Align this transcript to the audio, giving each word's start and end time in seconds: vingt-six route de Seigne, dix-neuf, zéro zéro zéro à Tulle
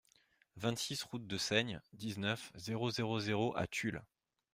vingt-six 0.55 1.03
route 1.03 1.27
de 1.27 1.37
Seigne, 1.37 1.79
dix-neuf, 1.93 2.51
zéro 2.55 2.89
zéro 2.89 3.19
zéro 3.19 3.55
à 3.55 3.67
Tulle 3.67 4.01